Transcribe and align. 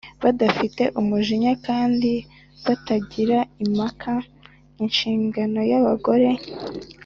badafite 0.23 0.83
umujinya 0.99 1.51
kandi 1.67 2.11
batagira 2.65 3.37
impaka. 3.63 4.13
Inshingano 4.83 5.59
y’abagore 5.71 6.29